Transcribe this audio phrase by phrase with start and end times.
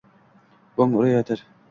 [0.79, 1.45] Bong urayotir…